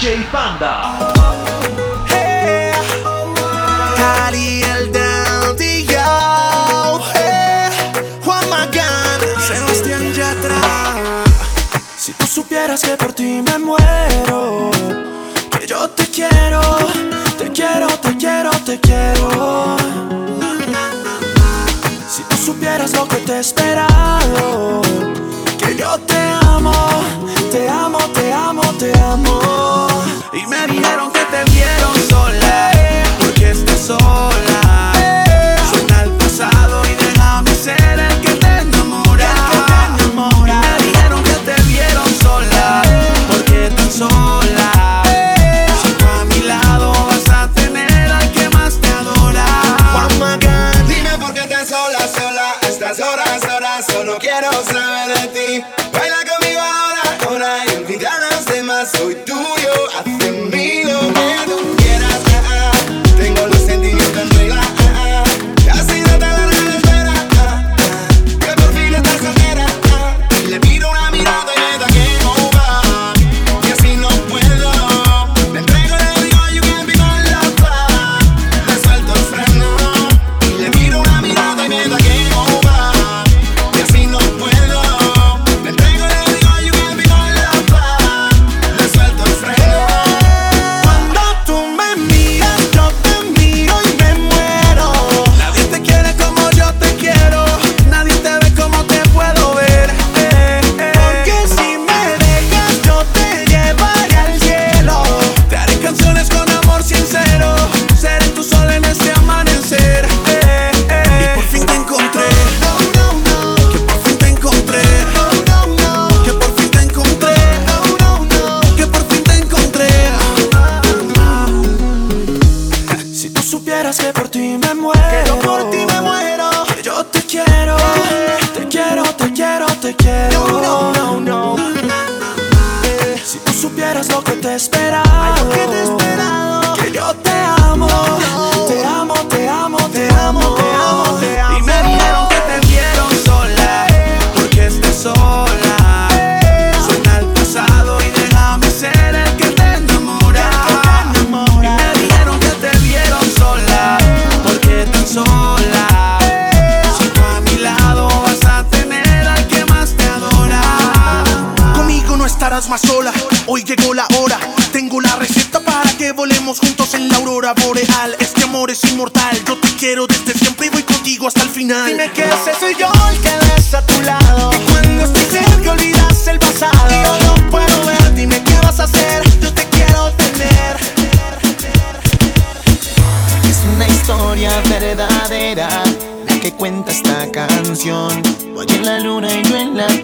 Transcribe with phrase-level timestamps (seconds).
[0.00, 0.94] DJ Panda.
[4.26, 4.92] Ariel
[8.24, 10.60] Juan Magán, Sebastián Yatra.
[11.96, 14.70] Si tú supieras que por ti me muero,
[15.58, 16.60] que yo te quiero,
[17.36, 19.76] te quiero, te quiero, te quiero.
[22.08, 24.80] Si tú supieras lo que te he esperado,
[25.58, 26.72] que yo te amo,
[27.50, 29.88] te amo, te amo te amo
[30.32, 32.67] y me dijeron que te vieron sola.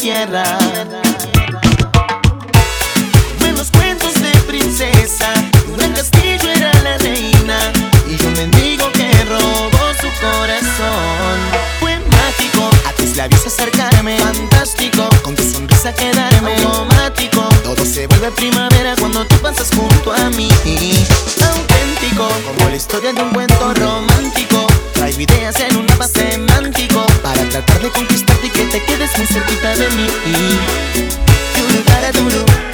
[0.04, 0.44] tierra.
[3.72, 5.32] Cuentos de princesa,
[5.66, 7.58] Dura Castillo era la reina
[8.06, 11.36] y yo mendigo que robó su corazón.
[11.80, 17.48] Fue mágico, a tus labios acercarme, fantástico, con tu sonrisa quedarme automático.
[17.62, 20.50] Todo se vuelve primavera cuando tú pasas junto a mí.
[21.50, 27.42] Auténtico, como la historia de un cuento romántico, traigo ideas en un mapa semántico para
[27.48, 28.23] tratar de conquistar
[28.74, 30.06] te quedes muy cerquita de mí.
[31.56, 32.73] Duro para duro.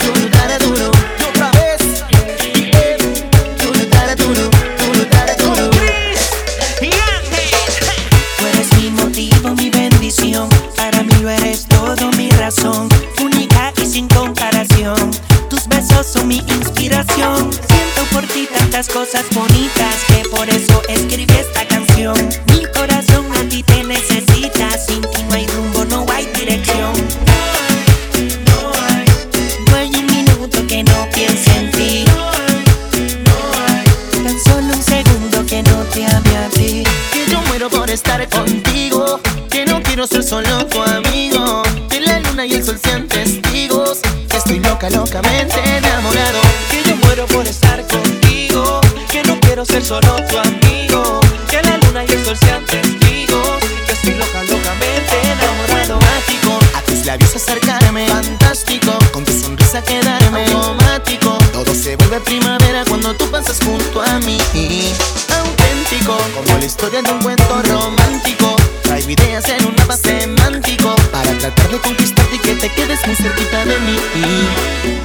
[66.70, 68.54] historia de un cuento romántico.
[68.82, 73.16] Traigo ideas en un mapa semántico para tratar de conquistarte y que te quedes muy
[73.16, 74.99] cerquita de mí.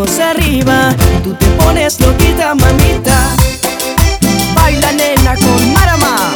[0.00, 3.28] Arriba, tú te pones loquita, mamita.
[4.54, 6.32] Baila nena con Marama.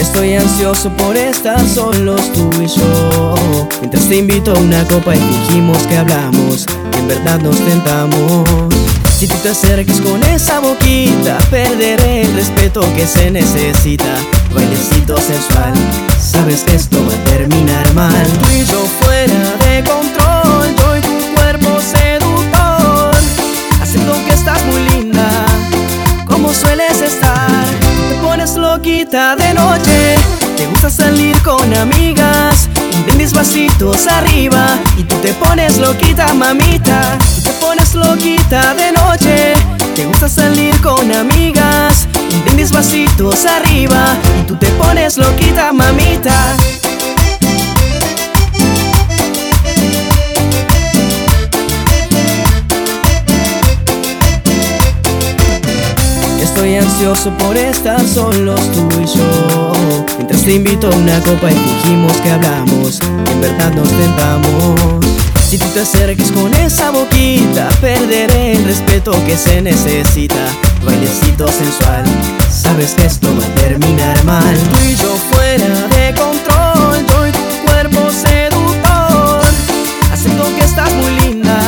[0.00, 3.34] Estoy ansioso por estar solos tú y yo
[3.80, 8.74] Mientras te invito a una copa y dijimos que hablamos Que en verdad nos tentamos
[9.18, 14.14] si tú te acerques con esa boquita, perderé el respeto que se necesita.
[14.54, 15.72] Bailecito sensual,
[16.28, 18.26] sabes que esto va a terminar mal.
[18.40, 23.16] Tú y yo fuera de control, yo y tu cuerpo seductor.
[23.80, 25.28] Haciendo que estás muy linda,
[26.26, 27.64] como sueles estar.
[28.08, 30.16] Te pones loquita de noche,
[30.56, 32.68] te gusta salir con amigas.
[33.10, 37.18] Un mis vasitos arriba y tú te pones loquita, mamita
[37.60, 39.52] pones loquita de noche
[39.94, 46.56] Te gusta salir con amigas Un vasitos arriba Y tú te pones loquita, mamita.
[56.42, 59.72] Estoy ansioso por estar solos tú y yo.
[60.16, 63.00] Mientras te invito a una copa y dijimos que hablamos
[63.32, 65.06] en verdad nos tentamos.
[65.48, 70.44] Si tú te acerques con esa boquita, perderé el respeto que se necesita.
[70.84, 72.04] Bailecito sensual,
[72.50, 74.56] sabes que esto va a terminar mal.
[74.70, 79.42] Tú y yo fuera de control, yo y tu cuerpo seductor.
[80.12, 81.58] Haciendo que estás muy linda,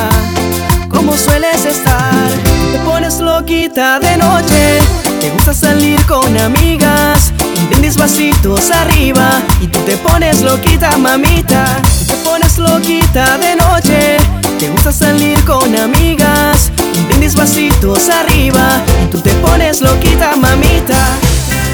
[0.89, 2.29] como sueles estar.
[2.71, 4.79] Te pones loquita de noche,
[5.19, 7.33] te gusta salir con amigas.
[7.73, 11.81] Un vasitos arriba y tú te pones loquita, mamita
[12.23, 14.17] pones loquita de noche
[14.59, 21.17] Te gusta salir con amigas Un vasitos arriba tú te pones loquita, mamita.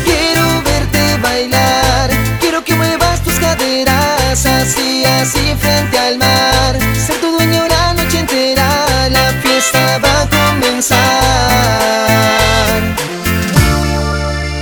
[0.05, 2.09] Quiero verte bailar
[2.39, 6.77] Quiero que muevas tus caderas Así, así frente al mar.
[7.05, 10.97] Ser tu dueño la noche entera La fiesta va a comenzar.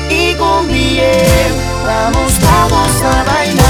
[0.10, 0.68] Y con
[1.86, 3.65] Vamos, vamos a bailar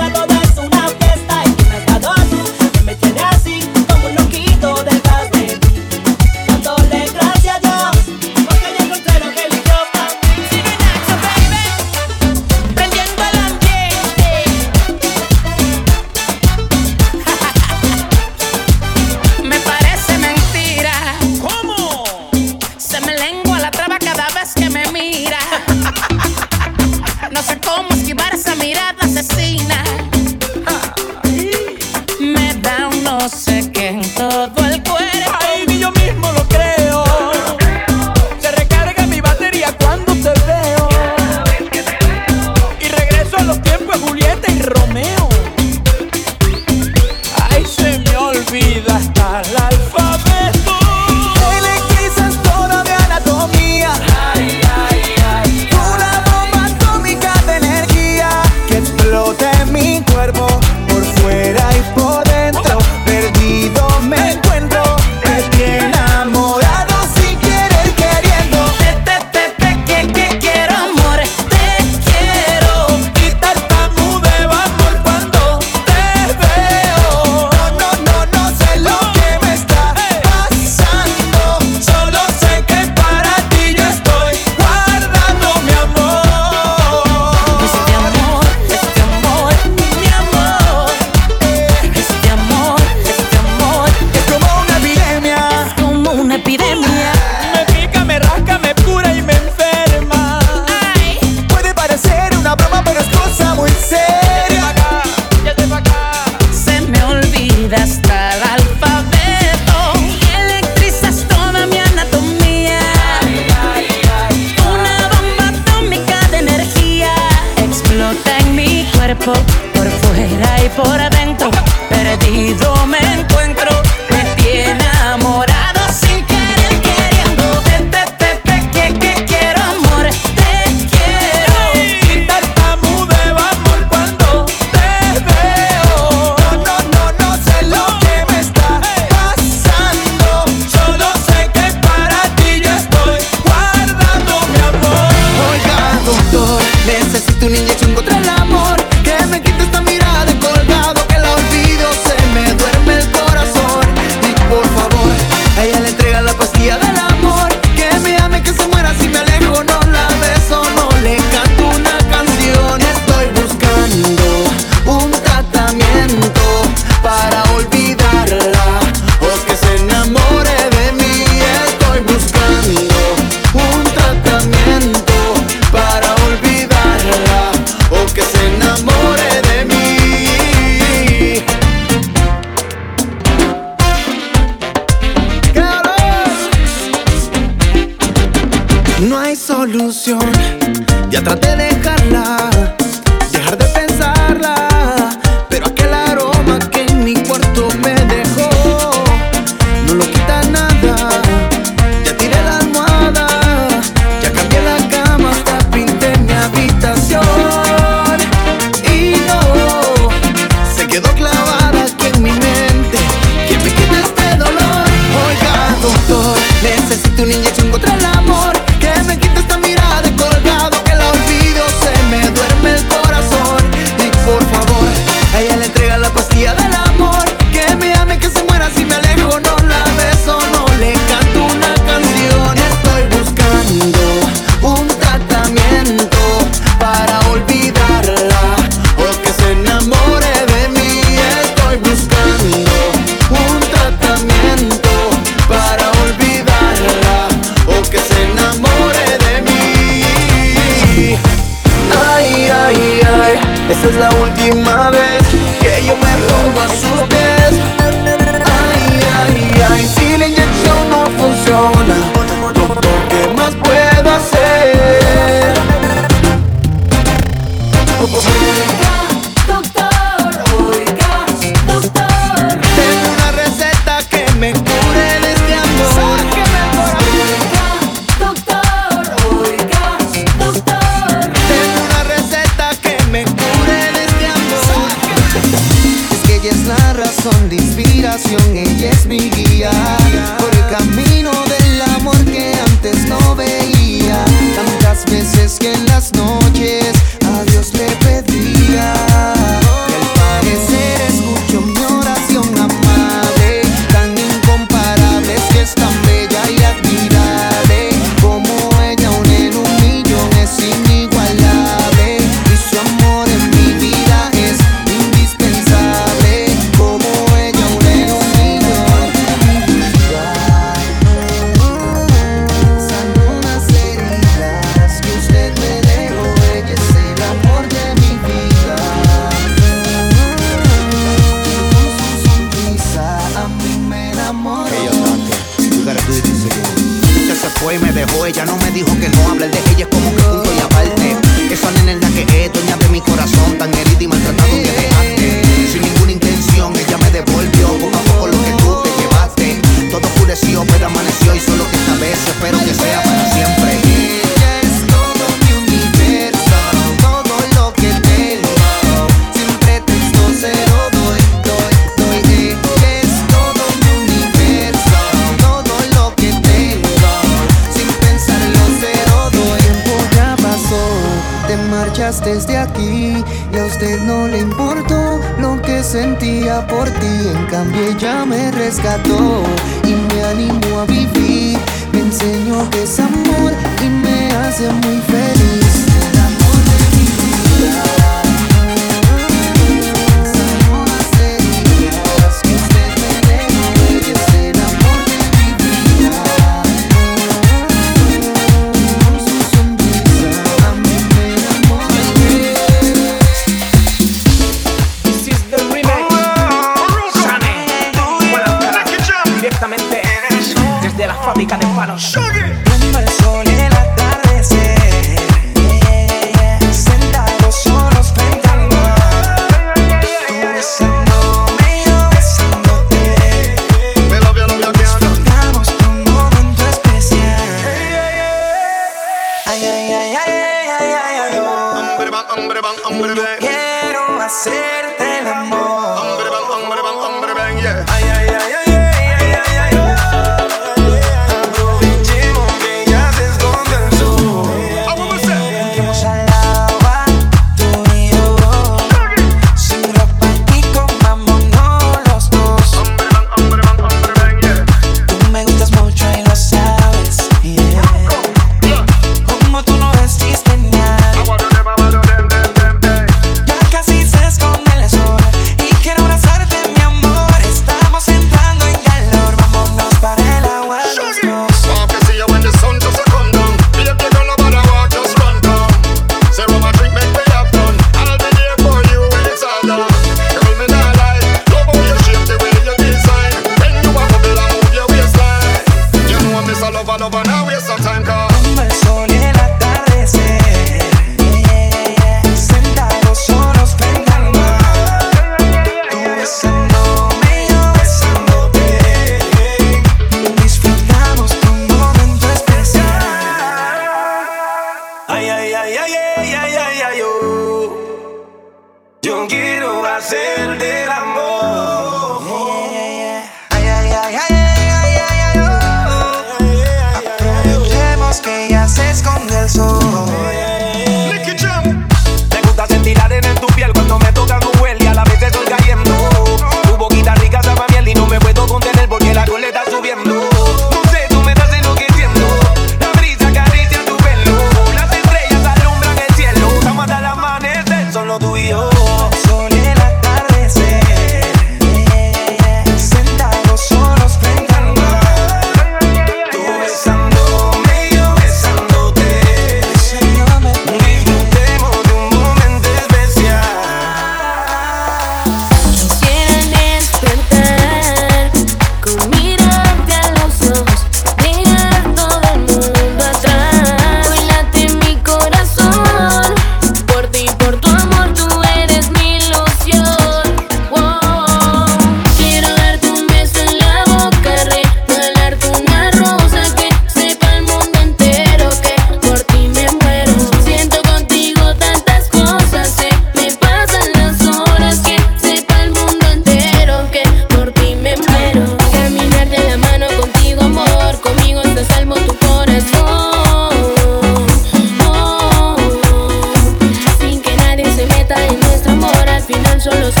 [599.61, 600.00] solo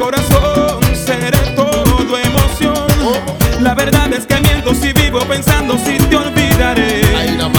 [0.00, 2.74] corazón seré todo emoción.
[3.60, 7.02] La verdad es que miento si vivo pensando si te olvidaré.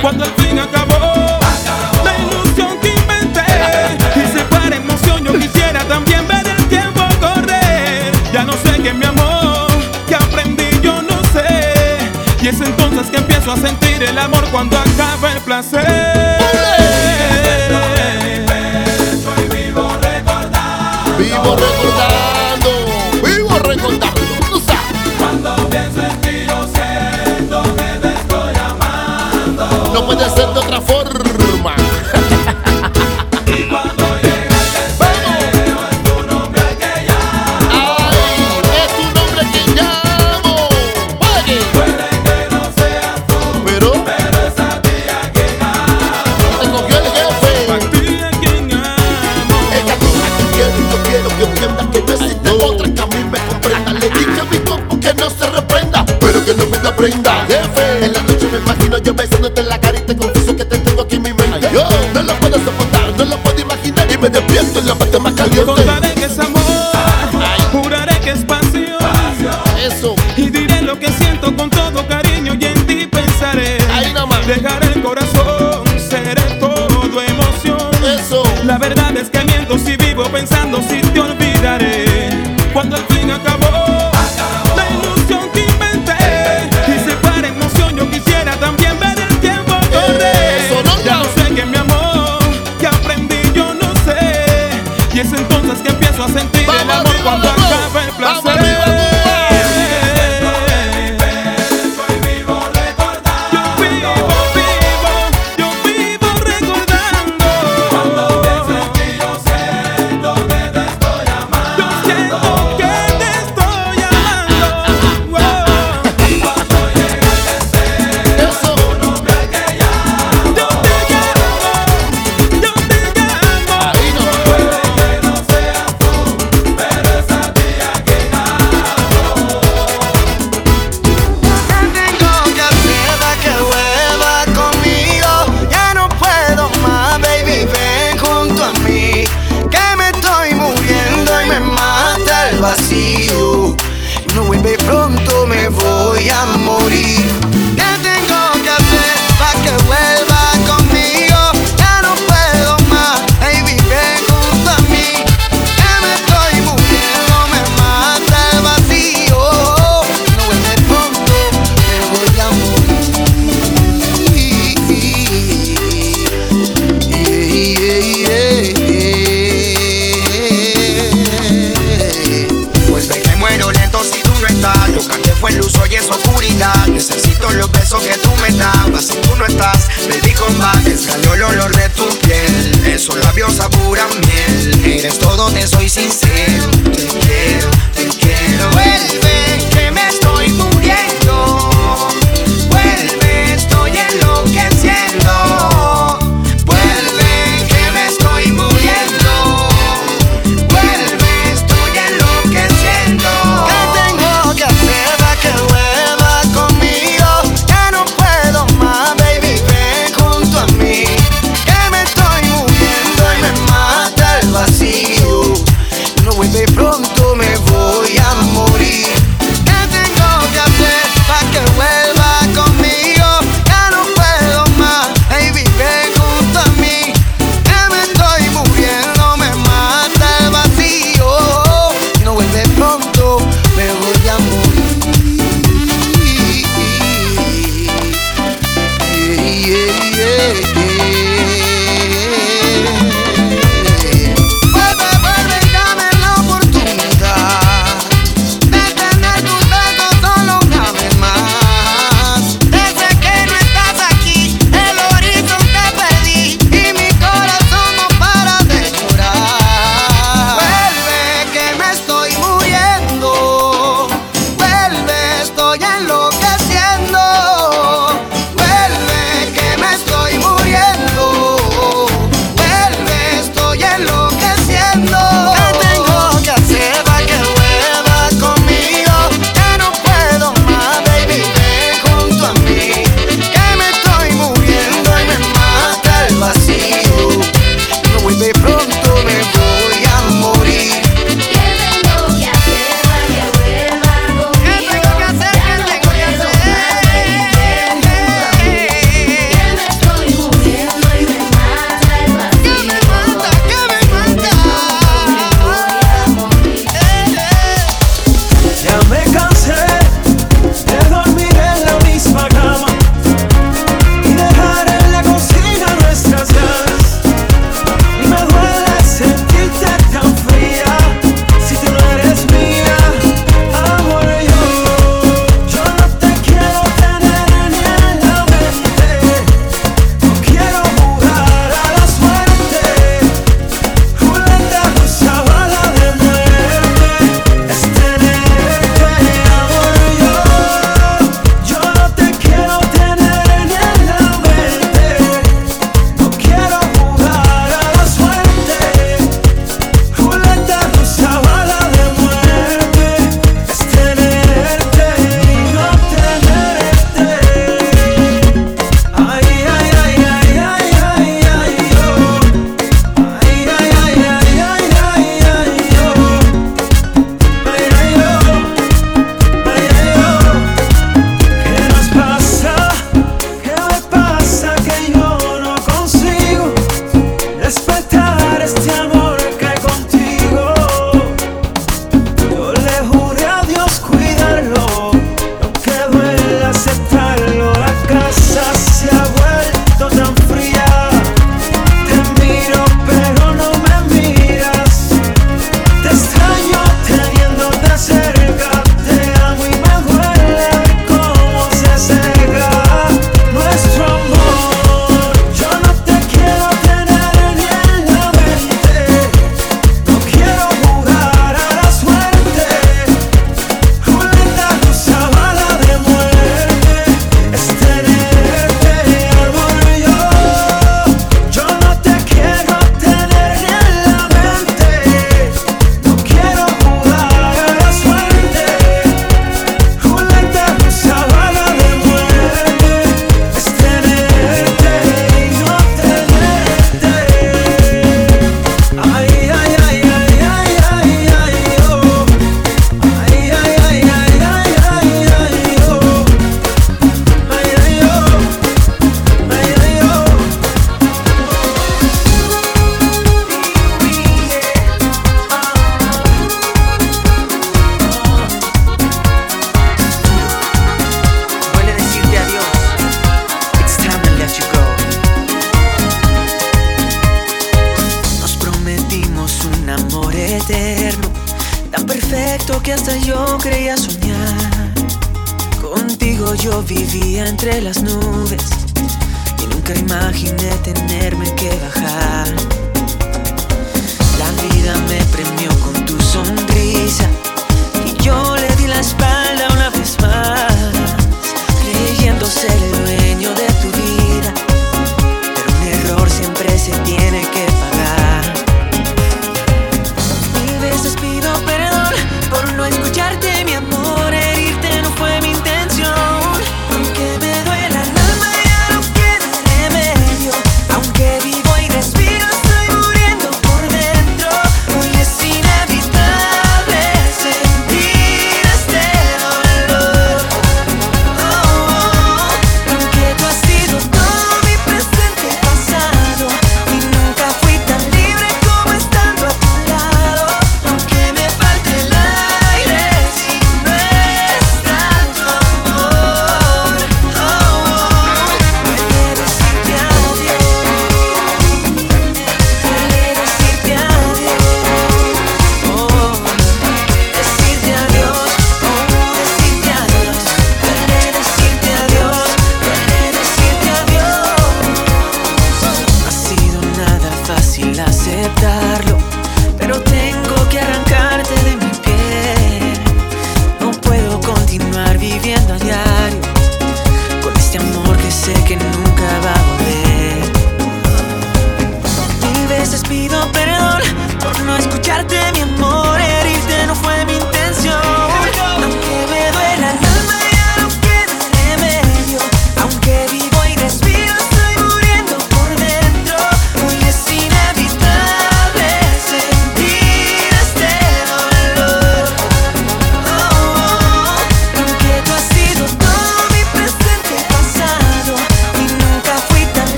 [0.00, 1.38] Cuando el fin acabó,
[2.02, 3.44] la ilusión que inventé
[4.16, 8.10] y se para emoción, yo quisiera también ver el tiempo correr.
[8.32, 9.68] Ya no sé qué mi amor,
[10.08, 11.98] que aprendí yo no sé.
[12.40, 15.86] Y es entonces que empiezo a sentir el amor cuando acaba el placer.
[21.18, 22.21] Vivo recordar.
[29.92, 30.51] no puede ser
[65.22, 65.32] más.
[65.64, 66.62] Contaré que es amor,
[67.34, 67.60] Ay.
[67.72, 68.96] juraré que es pasión.
[69.80, 70.14] Eso.
[70.36, 73.78] Y diré lo que siento con todo cariño y en ti pensaré.
[73.92, 74.46] Ahí nomás.
[74.46, 77.90] Dejaré el corazón, seré todo emoción.
[78.04, 78.42] Eso.
[78.64, 82.30] La verdad es que miento si vivo pensando si te olvidaré.
[82.72, 83.81] Cuando el fin acabó.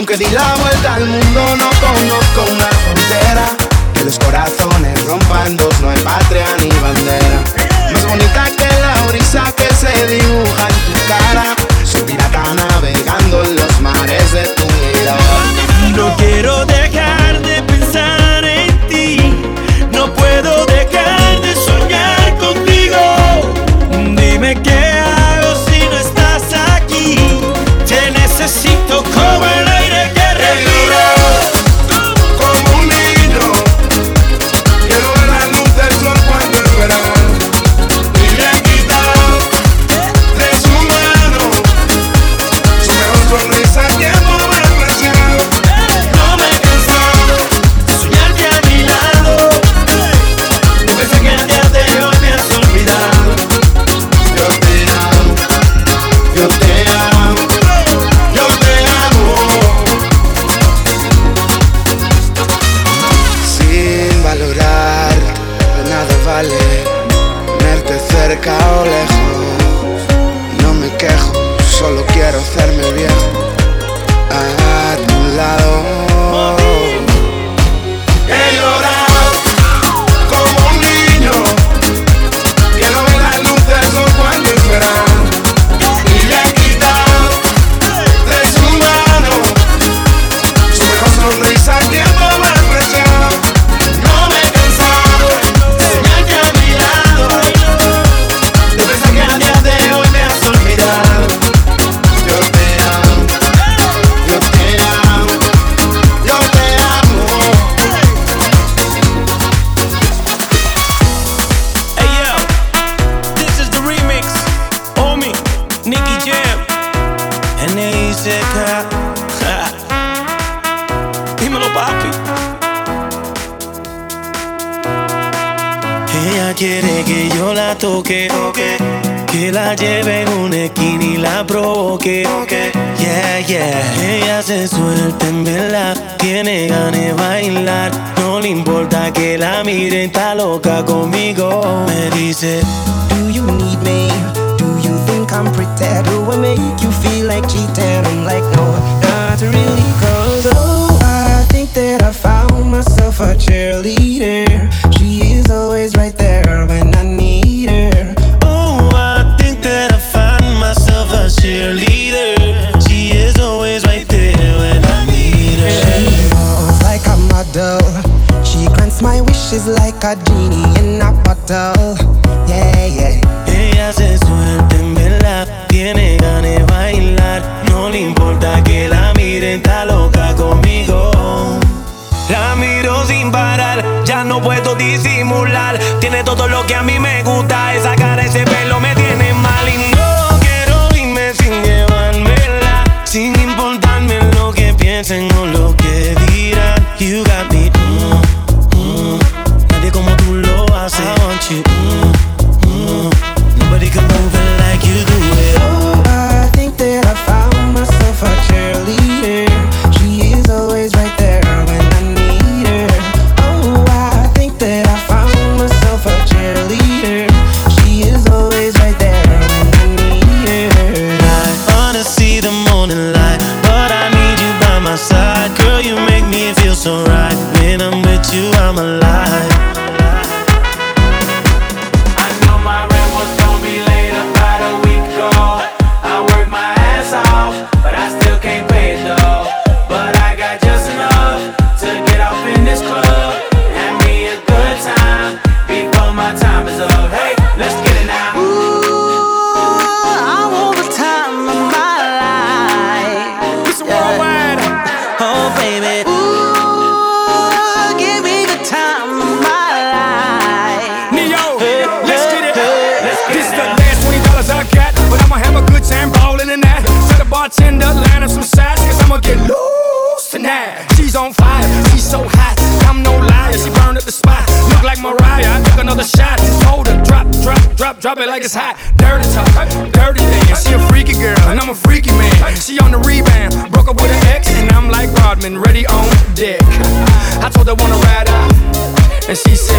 [0.00, 3.54] aunque di la vuelta al mundo, no conozco una frontera.
[3.92, 7.44] Que los corazones rompan dos, no hay patria ni bandera.
[7.92, 10.69] Más bonita que la brisa que se dibuja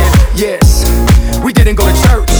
[0.01, 0.37] sin.
[0.37, 0.85] Yes,
[1.43, 2.31] we didn't go to church,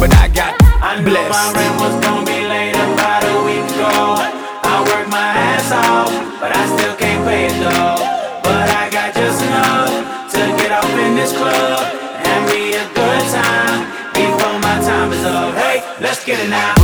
[0.00, 1.30] but I got I knew blessed.
[1.30, 4.18] my rent was gonna be late about a week ago.
[4.62, 6.10] I worked my ass off,
[6.40, 7.96] but I still can't pay it though.
[8.42, 11.80] But I got just enough to get off in this club
[12.24, 13.78] and be a good time
[14.12, 15.54] before my time is up.
[15.54, 16.83] Hey, let's get it now.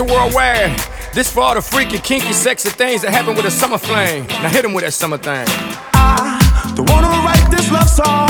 [0.00, 0.78] Jackson worldwide.
[1.12, 4.26] This for all the freaky, kinky, sexy things that happen with a summer flame.
[4.26, 5.46] Now hit him with that summer thing.
[5.94, 8.29] I don't wanna write this love song.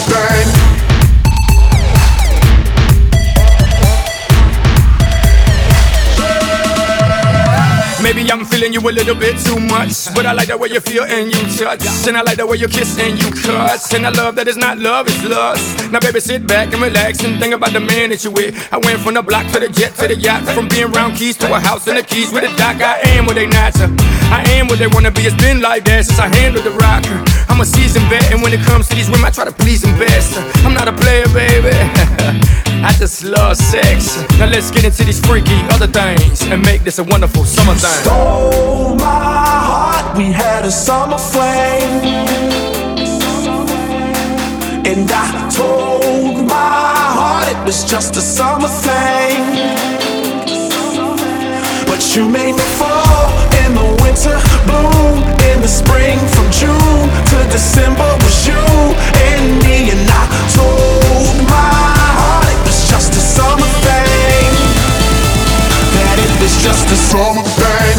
[8.61, 10.13] feeling you a little bit too much.
[10.13, 11.81] But I like the way you feel and you touch.
[12.07, 13.91] And I like the way you kiss and you cuss.
[13.93, 15.91] And I love that it's not love, it's lust.
[15.91, 18.53] Now, baby, sit back and relax and think about the man that you with.
[18.71, 20.43] I went from the block to the jet to the yacht.
[20.53, 22.77] From being round keys to a house in the keys with a dock.
[22.81, 23.73] I am what they not.
[24.29, 25.21] I am what they wanna be.
[25.21, 27.40] It's been like that since I handled the rocker.
[27.51, 29.81] I'm a seasoned vet, and when it comes to these women, I try to please
[29.81, 30.37] them best.
[30.65, 31.75] I'm not a player, baby.
[32.87, 34.15] I just love sex.
[34.39, 38.03] Now let's get into these freaky other things and make this a wonderful summer thing.
[38.03, 41.99] Stole my heart, we had a summer flame.
[44.87, 49.43] And I told my heart it was just a summer thing.
[51.85, 53.27] But you made me fall
[53.65, 56.17] in the winter, bloom in the spring.
[56.33, 58.63] From June to December was you
[59.29, 59.91] and me.
[59.93, 60.25] And I
[60.57, 64.51] told my heart it was just a summer thing.
[65.93, 67.97] That it was just a summer thing.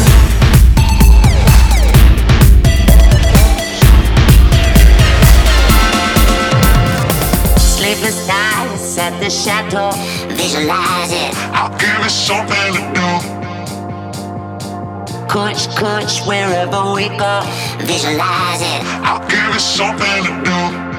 [7.57, 9.91] Sleepless nights at the chateau,
[10.35, 11.33] visualize it.
[11.53, 13.42] I'll give it something to do.
[15.33, 17.41] Kush, kush, wherever we go,
[17.79, 18.83] visualize it.
[19.01, 20.92] I'll give it something to do.